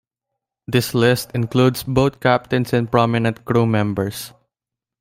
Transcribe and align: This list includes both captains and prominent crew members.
This 0.65 0.95
list 0.95 1.29
includes 1.35 1.83
both 1.83 2.21
captains 2.21 2.73
and 2.73 2.89
prominent 2.91 3.45
crew 3.45 3.67
members. 3.67 4.33